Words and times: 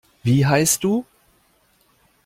Wie 0.23 0.47
heisst 0.47 0.83
du? 0.83 1.05